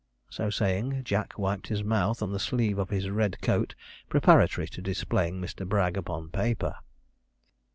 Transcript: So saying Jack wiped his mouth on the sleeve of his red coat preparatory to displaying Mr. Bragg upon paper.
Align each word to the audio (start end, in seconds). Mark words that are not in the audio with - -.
So 0.31 0.49
saying 0.49 1.03
Jack 1.03 1.37
wiped 1.37 1.67
his 1.67 1.83
mouth 1.83 2.23
on 2.23 2.31
the 2.31 2.39
sleeve 2.39 2.79
of 2.79 2.89
his 2.89 3.07
red 3.07 3.39
coat 3.39 3.75
preparatory 4.09 4.65
to 4.69 4.81
displaying 4.81 5.39
Mr. 5.39 5.63
Bragg 5.63 5.95
upon 5.95 6.29
paper. 6.29 6.77